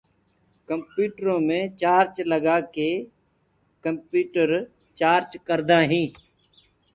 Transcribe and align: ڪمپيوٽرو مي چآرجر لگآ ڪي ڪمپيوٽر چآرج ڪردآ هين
ڪمپيوٽرو 0.69 1.35
مي 1.47 1.59
چآرجر 1.81 2.25
لگآ 2.33 2.57
ڪي 2.75 2.89
ڪمپيوٽر 3.83 4.49
چآرج 4.99 5.31
ڪردآ 5.47 5.77
هين 5.91 6.07